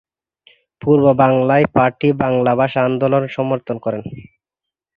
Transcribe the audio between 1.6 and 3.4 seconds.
party Bangla ভাষা আন্দোলন